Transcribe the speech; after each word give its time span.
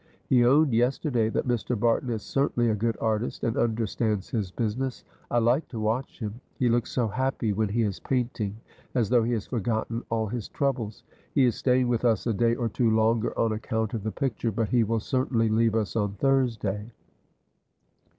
He 0.27 0.43
owned 0.43 0.73
yesterday 0.73 1.29
that 1.29 1.47
Mr. 1.47 1.79
Barton 1.79 2.09
is 2.09 2.23
certainly 2.23 2.71
a 2.71 2.75
good 2.75 2.97
artist, 2.99 3.43
and 3.43 3.55
understands 3.55 4.31
his 4.31 4.49
business. 4.49 5.03
I 5.29 5.37
like 5.37 5.67
to 5.67 5.79
watch 5.79 6.17
him? 6.17 6.41
he 6.57 6.69
looks 6.69 6.89
so 6.91 7.07
happy 7.07 7.53
when 7.53 7.69
he 7.69 7.83
is 7.83 7.99
painting, 7.99 8.55
as 8.95 9.09
though 9.09 9.21
he 9.21 9.33
has 9.33 9.45
forgotten 9.45 10.01
all 10.09 10.25
his 10.25 10.47
troubles; 10.49 11.03
he 11.35 11.45
is 11.45 11.53
staying 11.53 11.87
with 11.87 12.03
us 12.03 12.25
a 12.25 12.33
day 12.33 12.55
or 12.55 12.67
two 12.67 12.89
longer 12.89 13.37
on 13.37 13.51
account 13.51 13.93
of 13.93 14.01
the 14.01 14.11
picture, 14.11 14.51
but 14.51 14.69
he 14.69 14.83
will 14.83 14.99
certainly 14.99 15.49
leave 15.49 15.75
us 15.75 15.95
on 15.95 16.13
Thursday." 16.13 16.93